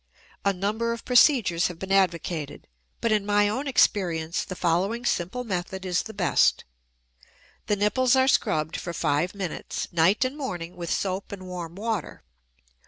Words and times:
A 0.43 0.51
number 0.51 0.93
of 0.93 1.05
procedures 1.05 1.67
have 1.67 1.77
been 1.77 1.91
advocated, 1.91 2.67
but 3.01 3.11
in 3.11 3.23
my 3.23 3.47
own 3.47 3.67
experience 3.67 4.43
the 4.43 4.55
following 4.55 5.05
simple 5.05 5.43
method 5.43 5.85
is 5.85 6.01
the 6.01 6.11
best. 6.11 6.63
The 7.67 7.75
nipples 7.75 8.15
are 8.15 8.27
scrubbed 8.27 8.77
for 8.77 8.93
five 8.93 9.35
minutes, 9.35 9.87
night 9.93 10.25
and 10.25 10.35
morning, 10.35 10.75
with 10.75 10.91
soap 10.91 11.31
and 11.31 11.45
warm 11.45 11.75
water. 11.75 12.23